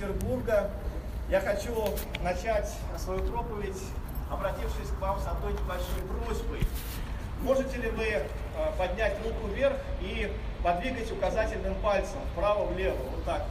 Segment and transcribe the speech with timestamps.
[0.00, 0.70] Петербурга.
[1.28, 3.76] Я хочу начать свою проповедь,
[4.30, 6.66] обратившись к вам с одной небольшой просьбой.
[7.42, 8.24] Можете ли вы э,
[8.78, 10.32] поднять руку вверх и
[10.64, 13.44] подвигать указательным пальцем вправо-влево, вот так.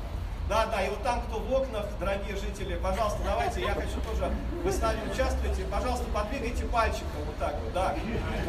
[0.47, 4.31] Да, да, и вот там, кто в окнах, дорогие жители, пожалуйста, давайте, я хочу тоже,
[4.63, 7.95] вы с нами участвуете, пожалуйста, подвигайте пальчиком вот так вот, да.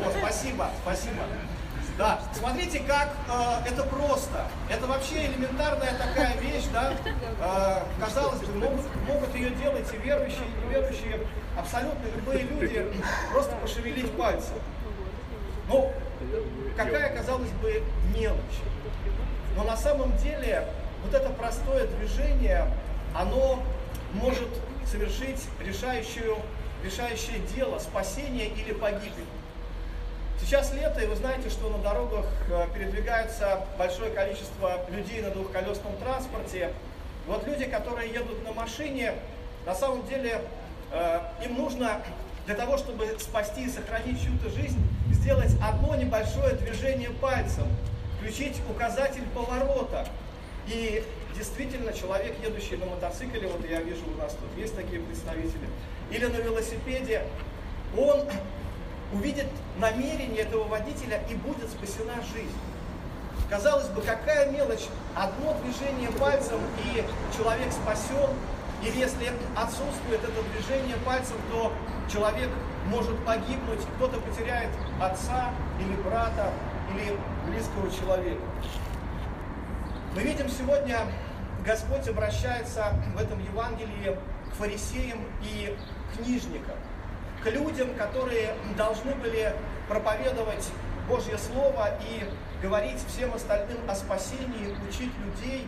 [0.03, 1.23] Вот, спасибо, спасибо.
[1.98, 4.46] Да, смотрите, как э, это просто.
[4.70, 6.95] Это вообще элементарная такая вещь, да.
[7.40, 11.26] Э, казалось бы, могут, могут ее делать и верующие, и неверующие,
[11.58, 12.86] абсолютно любые люди,
[13.32, 14.57] просто пошевелить пальцем.
[15.68, 15.93] Ну,
[16.76, 17.82] какая, казалось бы,
[18.17, 18.61] мелочь.
[19.57, 20.67] Но на самом деле
[21.04, 22.67] вот это простое движение,
[23.14, 23.62] оно
[24.12, 24.48] может
[24.90, 26.36] совершить решающую,
[26.84, 29.26] решающее дело, спасение или погибель.
[30.40, 35.97] Сейчас лето, и вы знаете, что на дорогах э, передвигается большое количество людей на двухколесном
[35.98, 36.72] транспорте.
[37.27, 39.14] Вот люди, которые едут на машине,
[39.67, 40.41] на самом деле
[40.92, 42.03] э, им нужно
[42.47, 44.81] для того, чтобы спасти и сохранить чью-то жизнь,
[45.12, 47.67] сделать одно небольшое движение пальцем,
[48.17, 50.09] включить указатель поворота.
[50.67, 51.05] И
[51.37, 55.69] действительно человек, едущий на мотоцикле, вот я вижу у нас тут есть такие представители,
[56.11, 57.25] или на велосипеде,
[57.97, 58.25] он
[59.12, 59.47] увидит
[59.78, 62.56] намерение этого водителя и будет спасена жизнь.
[63.48, 67.05] Казалось бы, какая мелочь, одно движение пальцем и
[67.36, 68.31] человек спасен,
[68.83, 71.72] или если отсутствует это движение пальцем, то
[72.12, 72.48] человек
[72.86, 75.50] может погибнуть, кто-то потеряет отца
[75.81, 76.53] или брата,
[76.94, 77.16] или
[77.48, 78.41] близкого человека.
[80.14, 80.98] Мы видим сегодня,
[81.64, 84.16] Господь обращается в этом Евангелии
[84.50, 85.77] к фарисеям и
[86.16, 86.77] книжникам
[87.43, 89.55] к людям, которые должны были
[89.89, 90.69] проповедовать
[91.09, 92.25] Божье Слово и
[92.63, 95.67] говорить всем остальным о спасении, учить людей.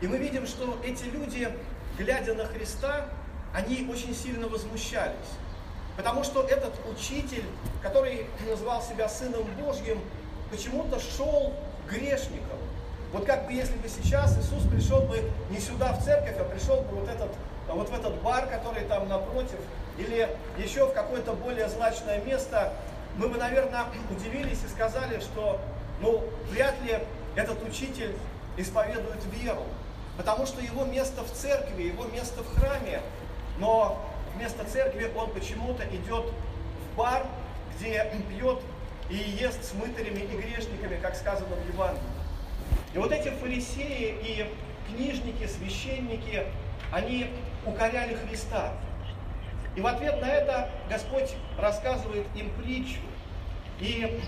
[0.00, 1.48] И мы видим, что эти люди,
[1.98, 3.08] глядя на Христа,
[3.54, 5.14] они очень сильно возмущались.
[5.96, 7.44] Потому что этот учитель,
[7.82, 10.00] который называл себя Сыном Божьим,
[10.50, 11.52] почему-то шел
[11.88, 12.58] грешником.
[13.12, 16.80] Вот как бы если бы сейчас Иисус пришел бы не сюда в церковь, а пришел
[16.80, 17.30] бы вот, этот,
[17.68, 19.58] вот в этот бар, который там напротив,
[19.98, 20.28] или
[20.58, 22.72] еще в какое-то более злачное место,
[23.16, 25.60] мы бы, наверное, удивились и сказали, что,
[26.00, 26.98] ну, вряд ли
[27.36, 28.14] этот учитель
[28.56, 29.64] исповедует веру,
[30.16, 33.00] потому что его место в церкви, его место в храме,
[33.58, 34.02] но
[34.34, 37.26] вместо церкви он почему-то идет в бар,
[37.76, 38.60] где пьет
[39.10, 42.02] и ест с мытарями и грешниками, как сказано в Евангелии.
[42.94, 44.46] И вот эти фарисеи и
[44.88, 46.46] книжники, священники,
[46.92, 47.30] они
[47.66, 48.72] укоряли Христа.
[49.74, 53.00] И в ответ на это Господь рассказывает им притчу.
[53.80, 54.20] И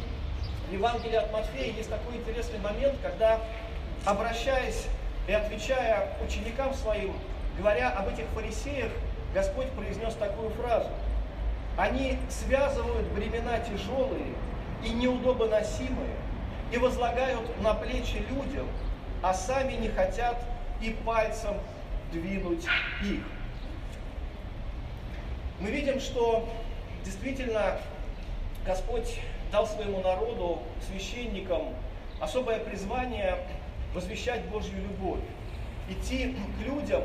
[0.68, 3.40] в Евангелии от Матфея есть такой интересный момент, когда,
[4.04, 4.86] обращаясь
[5.28, 7.14] и отвечая ученикам своим,
[7.58, 8.90] говоря об этих фарисеях,
[9.34, 10.88] Господь произнес такую фразу.
[11.76, 14.34] Они связывают бремена тяжелые
[14.84, 16.14] и неудобоносимые
[16.72, 18.66] и возлагают на плечи людям,
[19.22, 20.36] а сами не хотят
[20.80, 21.54] и пальцем
[22.14, 22.64] двинуть
[23.02, 23.20] их.
[25.60, 26.48] Мы видим, что
[27.04, 27.78] действительно
[28.64, 29.20] Господь
[29.52, 31.74] дал своему народу, священникам,
[32.20, 33.36] особое призвание
[33.92, 35.20] возвещать Божью любовь,
[35.88, 37.02] идти к людям,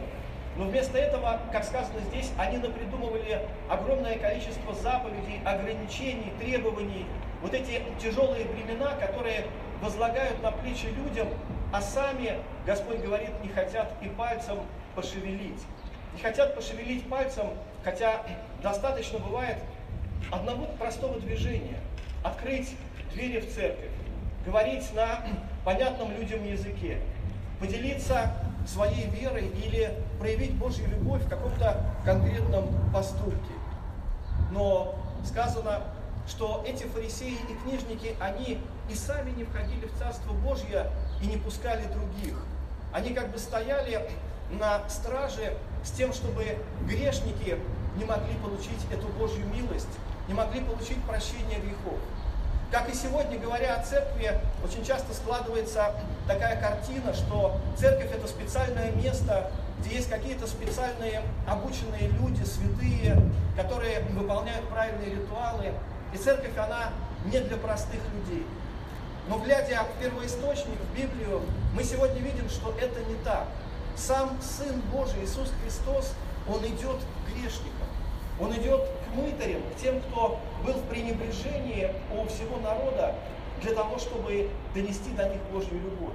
[0.57, 7.05] но вместо этого, как сказано здесь, они напридумывали огромное количество заповедей, ограничений, требований,
[7.41, 9.45] вот эти тяжелые бремена, которые
[9.81, 11.27] возлагают на плечи людям,
[11.71, 12.33] а сами,
[12.65, 14.59] Господь говорит, не хотят и пальцем
[14.99, 15.61] пошевелить.
[16.13, 17.49] Не хотят пошевелить пальцем
[17.83, 18.23] Хотя
[18.61, 19.57] достаточно бывает
[20.31, 21.79] одного простого движения.
[22.23, 22.75] Открыть
[23.13, 23.91] двери в церковь,
[24.45, 25.21] говорить на
[25.63, 26.99] понятном людям языке,
[27.59, 28.33] поделиться
[28.67, 33.53] своей верой или проявить Божью любовь в каком-то конкретном поступке.
[34.51, 35.83] Но сказано,
[36.27, 41.37] что эти фарисеи и книжники, они и сами не входили в Царство Божье и не
[41.37, 42.35] пускали других.
[42.91, 44.09] Они как бы стояли
[44.51, 45.53] на страже
[45.83, 46.57] с тем, чтобы
[46.87, 47.57] грешники
[47.97, 49.87] не могли получить эту Божью милость,
[50.27, 51.99] не могли получить прощение грехов.
[52.71, 55.93] Как и сегодня, говоря о церкви, очень часто складывается
[56.27, 63.17] такая картина, что церковь это специальное место, где есть какие-то специальные обученные люди, святые,
[63.57, 65.73] которые выполняют правильные ритуалы.
[66.13, 66.91] И церковь, она
[67.25, 68.45] не для простых людей.
[69.27, 71.41] Но глядя в первоисточник, в Библию,
[71.73, 73.47] мы сегодня видим, что это не так
[73.99, 76.13] сам Сын Божий Иисус Христос,
[76.47, 77.87] Он идет к грешникам.
[78.39, 83.13] Он идет к мытарям, к тем, кто был в пренебрежении у всего народа,
[83.61, 86.13] для того, чтобы донести до них Божью любовь.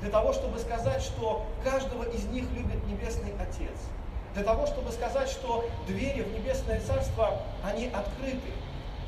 [0.00, 3.78] Для того, чтобы сказать, что каждого из них любит Небесный Отец.
[4.34, 8.50] для того, чтобы сказать, что двери в Небесное Царство, они открыты,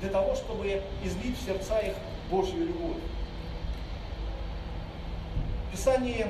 [0.00, 1.94] для того, чтобы излить в сердца их
[2.30, 3.02] Божью любовь.
[5.68, 6.26] В Писании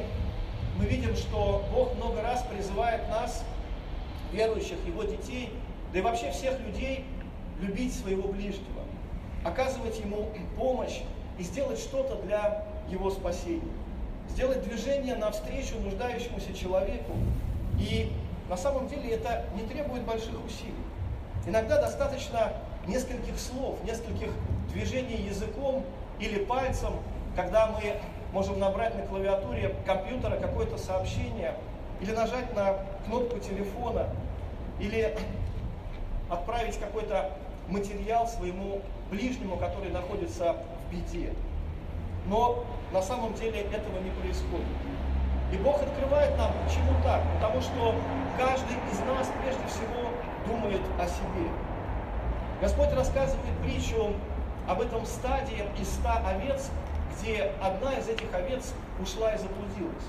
[0.78, 3.44] мы видим, что Бог много раз призывает нас,
[4.32, 5.50] верующих, Его детей,
[5.92, 7.04] да и вообще всех людей,
[7.60, 8.82] любить своего ближнего,
[9.44, 10.28] оказывать ему
[10.58, 11.00] помощь
[11.38, 13.62] и сделать что-то для его спасения.
[14.30, 17.12] Сделать движение навстречу нуждающемуся человеку.
[17.78, 18.12] И
[18.48, 20.74] на самом деле это не требует больших усилий.
[21.46, 22.52] Иногда достаточно
[22.86, 24.30] нескольких слов, нескольких
[24.72, 25.84] движений языком
[26.18, 26.94] или пальцем,
[27.34, 27.96] когда мы
[28.32, 31.54] можем набрать на клавиатуре компьютера какое-то сообщение,
[32.00, 32.76] или нажать на
[33.06, 34.08] кнопку телефона,
[34.78, 35.16] или
[36.28, 37.30] отправить какой-то
[37.68, 41.32] материал своему ближнему, который находится в беде.
[42.26, 44.66] Но на самом деле этого не происходит.
[45.52, 47.22] И Бог открывает нам, почему так?
[47.34, 47.94] Потому что
[48.36, 50.10] каждый из нас прежде всего
[50.46, 51.48] думает о себе.
[52.60, 54.12] Господь рассказывает притчу
[54.68, 56.70] об этом стаде из ста овец,
[57.20, 60.04] где одна из этих овец ушла и заблудилась.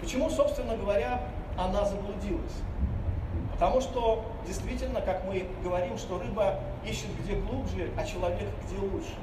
[0.00, 1.20] Почему, собственно говоря,
[1.56, 2.52] она заблудилась?
[3.52, 9.14] Потому что действительно, как мы говорим, что рыба ищет где глубже, а человек где лучше.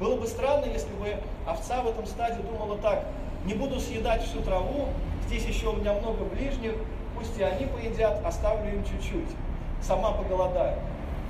[0.00, 3.04] Было бы странно, если бы овца в этом стаде думала так,
[3.44, 4.88] не буду съедать всю траву,
[5.26, 6.74] здесь еще у меня много ближних,
[7.16, 9.28] пусть и они поедят, оставлю им чуть-чуть,
[9.82, 10.78] сама поголодаю.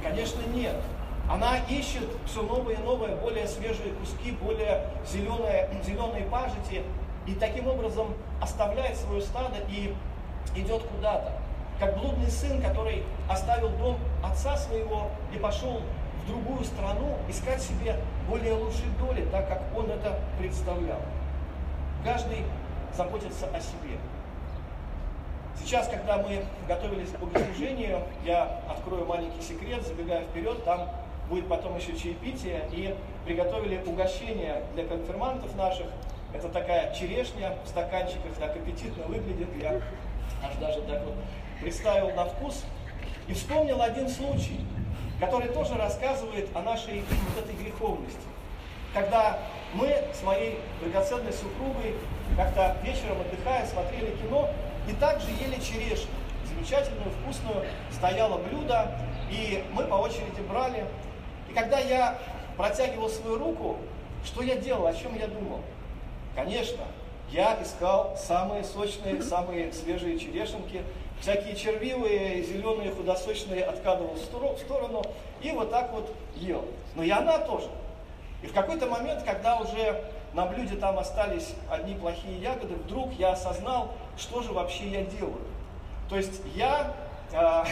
[0.02, 0.76] Конечно, нет.
[1.28, 6.82] Она ищет все новые и новые, более свежие куски, более зеленые, зеленые пажити,
[7.26, 9.94] и таким образом оставляет свое стадо и
[10.56, 11.32] идет куда-то.
[11.78, 15.82] Как блудный сын, который оставил дом отца своего и пошел
[16.24, 17.96] в другую страну искать себе
[18.28, 21.00] более лучшей доли, так как он это представлял.
[22.04, 22.44] Каждый
[22.96, 23.98] заботится о себе.
[25.60, 30.88] Сейчас, когда мы готовились к богослужению, я открою маленький секрет, забегая вперед, там
[31.28, 32.94] будет потом еще чаепитие, и
[33.24, 35.86] приготовили угощение для конфирмантов наших.
[36.32, 39.48] Это такая черешня в стаканчиках, так аппетитно выглядит.
[39.60, 39.80] Я
[40.42, 41.14] аж даже так вот
[41.60, 42.64] представил на вкус.
[43.26, 44.60] И вспомнил один случай,
[45.20, 47.02] который тоже рассказывает о нашей
[47.34, 48.20] вот этой греховности.
[48.94, 49.38] Когда
[49.74, 51.94] мы с моей драгоценной супругой
[52.36, 54.48] как-то вечером отдыхая смотрели кино
[54.88, 56.08] и также ели черешню.
[56.46, 58.90] Замечательную, вкусную, стояло блюдо,
[59.30, 60.86] и мы по очереди брали.
[61.48, 62.18] И когда я
[62.56, 63.76] протягивал свою руку,
[64.24, 65.60] что я делал, о чем я думал?
[66.34, 66.84] Конечно,
[67.30, 70.82] я искал самые сочные, самые свежие черешенки,
[71.20, 75.02] всякие червивые, зеленые, худосочные откладывал в сторону
[75.42, 76.64] и вот так вот ел.
[76.94, 77.68] Но и она тоже.
[78.42, 83.32] И в какой-то момент, когда уже на блюде там остались одни плохие ягоды, вдруг я
[83.32, 85.40] осознал, что же вообще я делаю.
[86.08, 86.94] То есть я
[87.32, 87.64] э,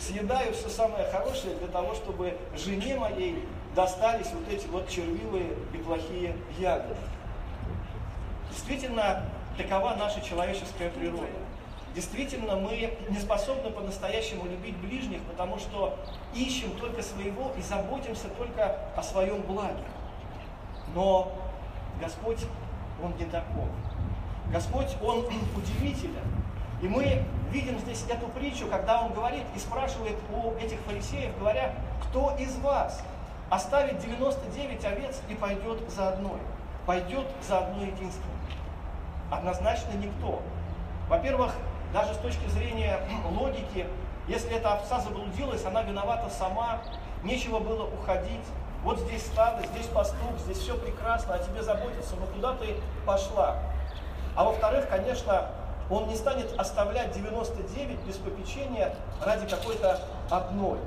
[0.00, 5.76] съедаю все самое хорошее для того, чтобы жене моей достались вот эти вот червивые и
[5.78, 6.96] плохие ягоды.
[8.50, 9.24] Действительно,
[9.56, 11.26] такова наша человеческая природа.
[11.94, 15.96] Действительно, мы не способны по-настоящему любить ближних, потому что
[16.34, 19.84] ищем только своего и заботимся только о своем благе.
[20.94, 21.32] Но
[22.00, 22.44] Господь,
[23.02, 23.68] Он не таков.
[24.50, 25.24] Господь, Он
[25.56, 26.33] удивителен.
[26.84, 31.74] И мы видим здесь эту притчу, когда Он говорит и спрашивает у этих фарисеев, говоря,
[32.02, 33.02] кто из вас
[33.48, 36.38] оставит 99 овец и пойдет за одной?
[36.84, 38.36] Пойдет за одной единственной?
[39.30, 40.42] Однозначно никто.
[41.08, 41.54] Во-первых,
[41.94, 43.86] даже с точки зрения логики,
[44.28, 46.82] если эта овца заблудилась, она виновата сама,
[47.22, 48.44] нечего было уходить.
[48.82, 52.74] Вот здесь стадо, здесь пастух, здесь все прекрасно, о тебе заботятся, но куда ты
[53.06, 53.56] пошла?
[54.36, 55.48] А во-вторых, конечно,
[55.90, 60.00] он не станет оставлять 99 без попечения ради какой-то
[60.30, 60.78] одной.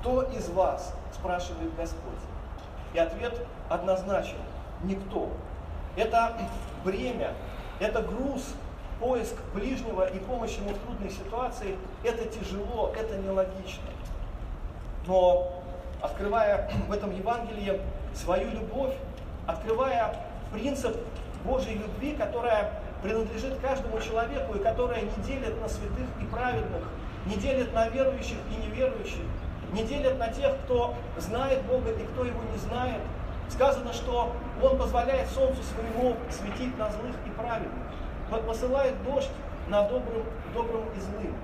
[0.00, 2.12] Кто из вас, спрашивает Господь?
[2.94, 3.34] И ответ
[3.68, 4.38] однозначен.
[4.82, 5.28] Никто.
[5.96, 6.36] Это
[6.84, 7.34] бремя,
[7.80, 8.54] это груз,
[8.98, 13.84] поиск ближнего и помощь ему в трудной ситуации, это тяжело, это нелогично.
[15.06, 15.62] Но
[16.00, 17.80] открывая в этом Евангелии
[18.14, 18.94] свою любовь,
[19.46, 20.16] открывая
[20.52, 20.96] принцип
[21.44, 26.82] Божьей любви, которая принадлежит каждому человеку и которая не делит на святых и праведных,
[27.26, 29.24] не делит на верующих и неверующих,
[29.72, 33.00] не делит на тех, кто знает Бога и кто его не знает.
[33.48, 34.32] Сказано, что
[34.62, 37.82] Он позволяет солнцу своему светить на злых и праведных
[38.40, 39.30] посылает дождь
[39.68, 41.34] на добрым, добрым и злым.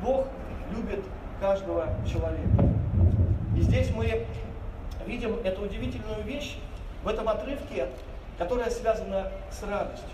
[0.00, 0.26] Бог
[0.74, 1.04] любит
[1.40, 2.68] каждого человека.
[3.56, 4.26] И здесь мы
[5.06, 6.56] видим эту удивительную вещь
[7.04, 7.88] в этом отрывке,
[8.38, 10.08] которая связана с радостью.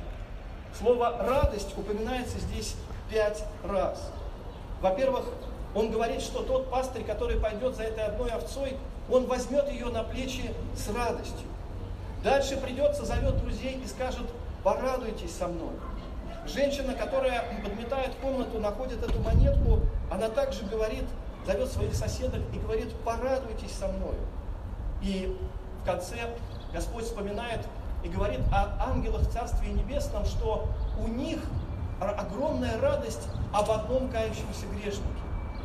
[0.76, 2.74] Слово «радость» упоминается здесь
[3.10, 4.10] пять раз.
[4.80, 5.24] Во-первых,
[5.74, 8.76] он говорит, что тот пастырь, который пойдет за этой одной овцой,
[9.10, 11.46] он возьмет ее на плечи с радостью.
[12.22, 14.26] Дальше придется, зовет друзей и скажет,
[14.62, 15.72] порадуйтесь со мной.
[16.46, 21.04] Женщина, которая подметает комнату, находит эту монетку, она также говорит,
[21.46, 24.16] зовет своих соседок и говорит, порадуйтесь со мной.
[25.02, 25.36] И
[25.82, 26.16] в конце
[26.72, 27.60] Господь вспоминает
[28.02, 31.40] и говорит о ангелах Царстве Небесном, что у них
[32.00, 35.02] огромная радость об одном кающемся грешнике.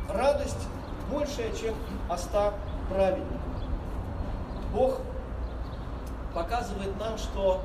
[0.08, 0.68] Радость
[1.10, 1.74] большая, чем
[2.08, 2.54] о ста
[2.88, 3.40] праведниках.
[4.72, 5.00] Бог
[6.34, 7.62] показывает нам, что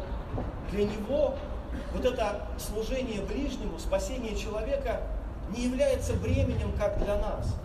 [0.71, 1.35] для Него
[1.93, 5.01] вот это служение ближнему, спасение человека
[5.49, 7.55] не является бременем, как для нас.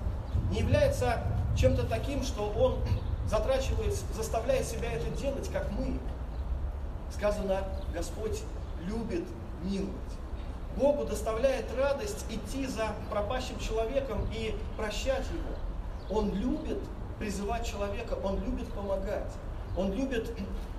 [0.50, 1.20] Не является
[1.56, 2.78] чем-то таким, что Он
[3.28, 5.99] затрачивает, заставляет себя это делать, как мы.
[7.14, 8.42] Сказано, Господь
[8.87, 9.23] любит
[9.62, 9.94] миловать.
[10.76, 16.18] Богу доставляет радость идти за пропащим человеком и прощать его.
[16.18, 16.80] Он любит
[17.21, 19.33] призывать человека, он любит помогать,
[19.76, 20.37] он любит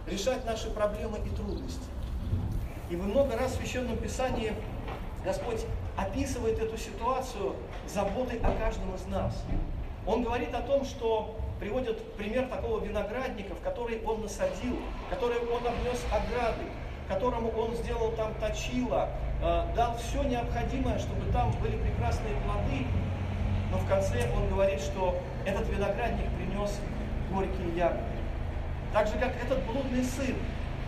[0.07, 1.87] решать наши проблемы и трудности.
[2.89, 4.53] И вы много раз в Священном Писании
[5.23, 5.65] Господь
[5.95, 7.55] описывает эту ситуацию
[7.87, 9.33] заботой о каждом из нас.
[10.05, 14.77] Он говорит о том, что приводит пример такого виноградника, в который он насадил,
[15.09, 16.65] который он обнес ограды,
[17.07, 19.09] которому он сделал там точило,
[19.41, 22.85] э, дал все необходимое, чтобы там были прекрасные плоды,
[23.71, 26.79] но в конце он говорит, что этот виноградник принес
[27.31, 28.03] горькие ягоды.
[28.93, 30.35] Так же, как этот блудный сын,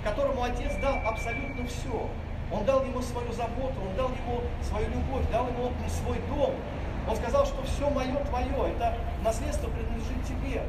[0.04, 2.10] которому отец дал абсолютно все.
[2.52, 6.56] Он дал ему свою заботу, он дал ему свою любовь, дал ему свой дом,
[7.08, 10.64] он сказал, что все мое твое, это наследство принадлежит тебе.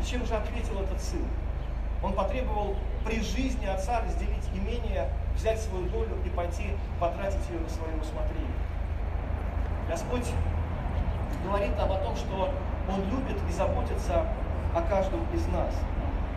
[0.00, 1.24] И чем же ответил этот сын?
[2.02, 7.68] Он потребовал при жизни отца разделить имение, взять свою долю и пойти потратить ее на
[7.68, 8.46] свое усмотрение.
[9.88, 10.26] Господь
[11.44, 12.50] говорит нам о том, что
[12.88, 14.26] Он любит и заботится
[14.74, 15.74] о каждом из нас.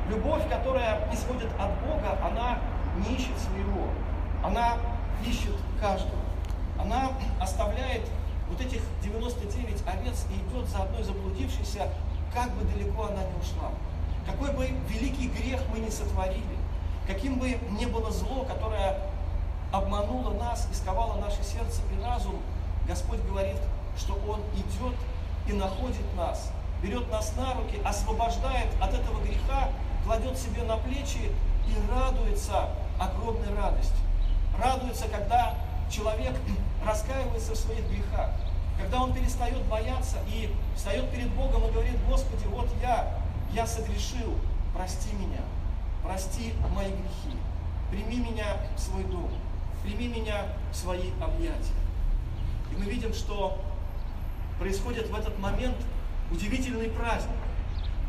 [0.10, 2.58] Любовь, которая исходит от Бога, она
[2.98, 3.88] не ищет своего.
[4.44, 4.78] Она
[5.24, 6.22] ищет каждого.
[6.80, 8.02] Она оставляет
[8.52, 11.88] вот этих 99 овец и идет за одной заблудившейся,
[12.34, 13.72] как бы далеко она не ушла.
[14.26, 16.58] Какой бы великий грех мы не сотворили,
[17.08, 18.98] каким бы ни было зло, которое
[19.72, 22.36] обмануло нас, исковало наше сердце и разум,
[22.88, 23.58] Господь говорит,
[23.98, 24.96] что Он идет
[25.48, 26.52] и находит нас,
[26.84, 29.70] берет нас на руки, освобождает от этого греха,
[30.04, 31.32] кладет себе на плечи
[31.68, 33.96] и радуется огромной радостью.
[34.62, 35.56] Радуется, когда
[35.92, 36.36] человек
[36.86, 38.32] раскаивается в своих грехах,
[38.80, 43.20] когда он перестает бояться и встает перед Богом и говорит, Господи, вот я,
[43.54, 44.38] я согрешил,
[44.74, 45.42] прости меня,
[46.04, 47.38] прости мои грехи,
[47.92, 49.30] прими меня в свой дом,
[49.84, 51.76] прими меня в свои объятия.
[52.72, 53.60] И мы видим, что
[54.60, 55.76] происходит в этот момент
[56.32, 57.36] удивительный праздник.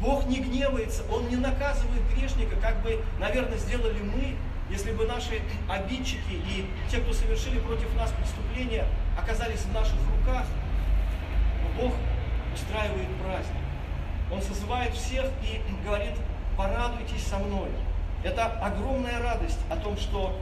[0.00, 4.36] Бог не гневается, Он не наказывает грешника, как бы, наверное, сделали мы,
[4.71, 8.87] если бы наши обидчики и те, кто совершили против нас преступления,
[9.19, 10.47] оказались в наших руках,
[11.81, 11.92] Бог
[12.54, 13.62] устраивает праздник.
[14.31, 16.14] Он созывает всех и говорит,
[16.57, 17.71] порадуйтесь со мной.
[18.25, 20.38] Это огромная радость о том, что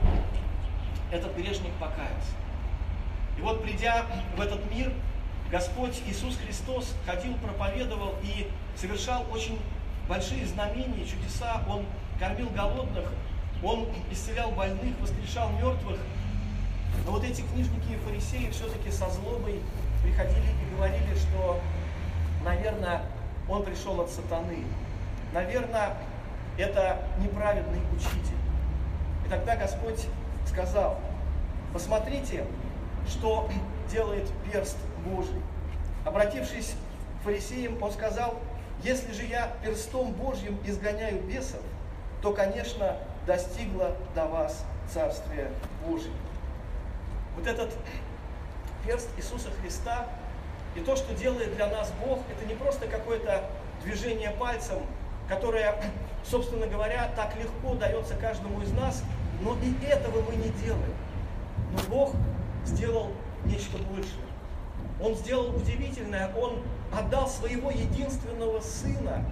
[1.11, 2.35] этот грешник покаялся.
[3.37, 4.05] И вот придя
[4.37, 4.93] в этот мир,
[5.49, 9.59] Господь Иисус Христос ходил, проповедовал и совершал очень
[10.07, 11.61] большие знамения, чудеса.
[11.67, 11.85] Он
[12.19, 13.11] кормил голодных,
[13.63, 15.99] он исцелял больных, воскрешал мертвых.
[17.05, 19.61] Но вот эти книжники и фарисеи все-таки со злобой
[20.03, 21.59] приходили и говорили, что,
[22.43, 23.03] наверное,
[23.47, 24.63] он пришел от сатаны.
[25.33, 25.97] Наверное,
[26.57, 28.37] это неправедный учитель.
[29.25, 30.05] И тогда Господь
[30.47, 30.99] сказал,
[31.73, 32.45] посмотрите,
[33.07, 33.49] что
[33.89, 35.41] делает перст Божий.
[36.05, 36.75] Обратившись
[37.19, 38.39] к фарисеям, он сказал,
[38.83, 41.61] если же я перстом Божьим изгоняю бесов,
[42.21, 45.51] то, конечно, достигло до вас Царствие
[45.85, 46.13] Божие.
[47.35, 47.69] Вот этот
[48.85, 50.07] перст Иисуса Христа
[50.75, 53.45] и то, что делает для нас Бог, это не просто какое-то
[53.83, 54.79] движение пальцем,
[55.27, 55.75] которое,
[56.25, 59.03] собственно говоря, так легко дается каждому из нас,
[59.41, 60.93] но и этого мы не делаем.
[61.71, 62.13] Но Бог
[62.65, 63.11] сделал
[63.45, 64.25] нечто большее.
[65.01, 66.61] Он сделал удивительное, Он
[66.93, 69.23] отдал своего единственного Сына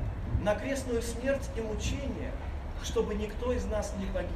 [0.42, 2.32] на крестную смерть и мучение–
[2.84, 4.30] чтобы никто из нас не погиб.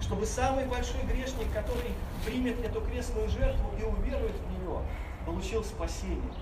[0.00, 1.92] Чтобы самый большой грешник, который
[2.24, 4.78] примет эту крестную жертву и уверует в нее,
[5.26, 6.32] получил спасение.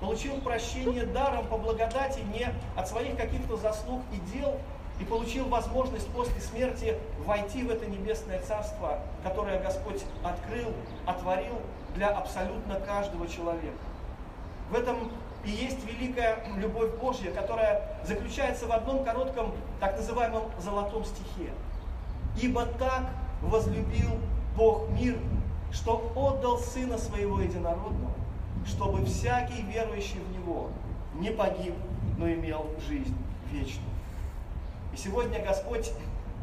[0.00, 4.58] Получил прощение даром по благодати не от своих каких-то заслуг и дел,
[5.00, 10.72] и получил возможность после смерти войти в это небесное царство, которое Господь открыл,
[11.06, 11.60] отворил
[11.94, 13.78] для абсолютно каждого человека.
[14.70, 15.10] В этом
[15.44, 21.50] и есть великая любовь Божья, которая заключается в одном коротком, так называемом золотом стихе.
[22.40, 23.10] Ибо так
[23.42, 24.10] возлюбил
[24.56, 25.18] Бог мир,
[25.72, 28.12] что отдал Сына Своего Единородного,
[28.66, 30.70] чтобы всякий верующий в Него
[31.14, 31.74] не погиб,
[32.18, 33.16] но имел жизнь
[33.50, 33.90] вечную.
[34.92, 35.92] И сегодня Господь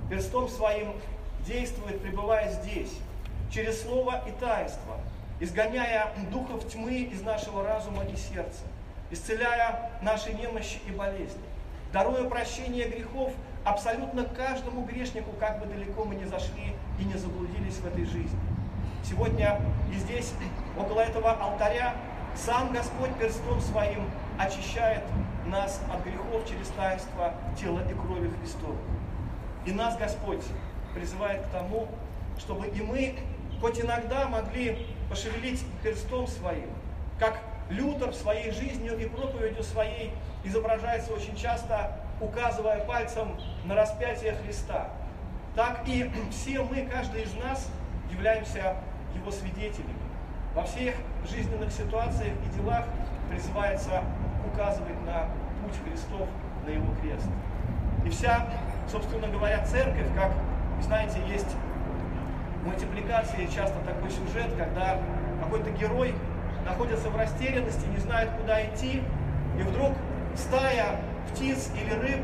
[0.09, 0.93] перстом Своим
[1.45, 2.93] действует, пребывая здесь,
[3.51, 4.97] через Слово и таинство,
[5.39, 8.63] изгоняя духов тьмы из нашего разума и сердца,
[9.11, 11.41] исцеляя наши немощи и болезни,
[11.91, 17.75] даруя прощение грехов абсолютно каждому грешнику, как бы далеко мы ни зашли и не заблудились
[17.75, 18.39] в этой жизни.
[19.03, 19.59] Сегодня
[19.91, 20.33] и здесь,
[20.77, 21.95] около этого алтаря,
[22.35, 25.03] сам Господь перстом своим очищает
[25.45, 28.75] нас от грехов через таинство тела и крови Христова.
[29.65, 30.43] И нас Господь
[30.93, 31.87] призывает к тому,
[32.37, 33.15] чтобы и мы
[33.59, 36.69] хоть иногда могли пошевелить перстом своим,
[37.19, 40.11] как Лютер своей жизнью и проповедью своей
[40.43, 44.89] изображается очень часто, указывая пальцем на распятие Христа.
[45.55, 47.69] Так и все мы, каждый из нас,
[48.11, 48.75] являемся
[49.15, 49.93] его свидетелями.
[50.55, 50.95] Во всех
[51.29, 52.85] жизненных ситуациях и делах
[53.29, 54.03] призывается
[54.51, 55.27] указывать на
[55.61, 56.27] путь Христов,
[56.65, 57.27] на его крест.
[58.05, 58.49] И вся,
[58.91, 60.31] собственно говоря, церковь, как,
[60.81, 61.55] знаете, есть
[62.61, 64.97] в мультипликации часто такой сюжет, когда
[65.41, 66.15] какой-то герой
[66.65, 69.01] находится в растерянности, не знает, куда идти,
[69.59, 69.93] и вдруг
[70.35, 71.01] стая
[71.31, 72.21] птиц или рыб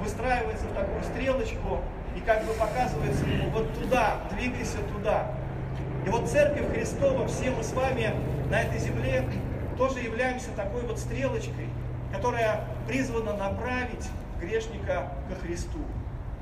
[0.00, 1.80] выстраивается в такую стрелочку
[2.16, 5.32] и как бы показывается ему вот туда, двигайся туда.
[6.06, 8.14] И вот Церковь Христова, все мы с вами
[8.50, 9.24] на этой земле
[9.76, 11.68] тоже являемся такой вот стрелочкой,
[12.12, 14.08] которая призвана направить
[14.40, 15.80] грешника ко Христу,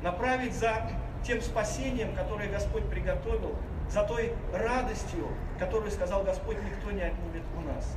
[0.03, 0.91] направить за
[1.25, 3.57] тем спасением, которое Господь приготовил,
[3.89, 7.97] за той радостью, которую сказал Господь, никто не отнимет у нас.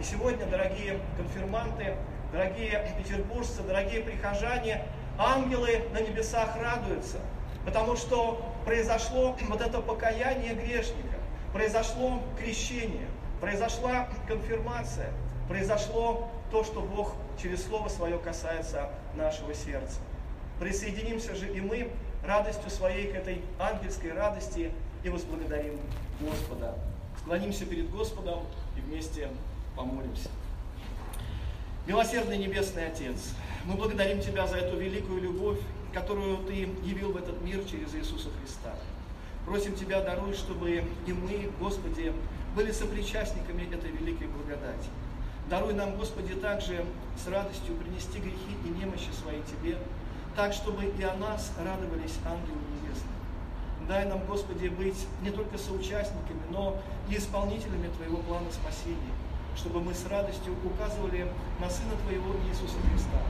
[0.00, 1.94] И сегодня, дорогие конфирманты,
[2.32, 4.82] дорогие петербуржцы, дорогие прихожане,
[5.18, 7.18] ангелы на небесах радуются,
[7.64, 11.16] потому что произошло вот это покаяние грешника,
[11.52, 13.08] произошло крещение,
[13.40, 15.10] произошла конфирмация,
[15.48, 20.00] произошло то, что Бог через Слово Свое касается нашего сердца.
[20.60, 21.90] Присоединимся же и мы
[22.24, 24.72] радостью своей к этой ангельской радости
[25.04, 25.78] и возблагодарим
[26.20, 26.74] Господа.
[27.20, 28.40] Склонимся перед Господом
[28.76, 29.28] и вместе
[29.74, 30.30] помолимся.
[31.86, 35.58] Милосердный Небесный Отец, мы благодарим Тебя за эту великую любовь,
[35.92, 38.74] которую Ты явил в этот мир через Иисуса Христа.
[39.44, 42.12] Просим Тебя, даруй, чтобы и мы, Господи,
[42.54, 44.88] были сопричастниками этой великой благодати.
[45.48, 46.84] Даруй нам, Господи, также
[47.22, 49.78] с радостью принести грехи и немощи свои Тебе,
[50.34, 53.15] так, чтобы и о нас радовались ангелы небесные.
[53.88, 56.76] Дай нам, Господи, быть не только соучастниками, но
[57.08, 59.14] и исполнителями Твоего плана спасения,
[59.56, 63.22] чтобы мы с радостью указывали на Сына Твоего Иисуса Христа,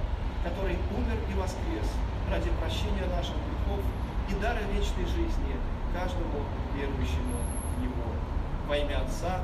[0.43, 1.89] который умер и воскрес
[2.31, 3.85] ради прощения наших грехов
[4.31, 5.57] и дара вечной жизни
[5.93, 6.41] каждому
[6.75, 7.37] верующему
[7.77, 8.09] в Него.
[8.67, 9.41] Во имя Отца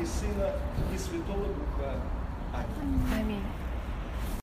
[0.00, 0.50] и Сына
[0.92, 1.94] и Святого Духа.
[2.52, 3.20] Аминь.
[3.20, 3.42] Аминь.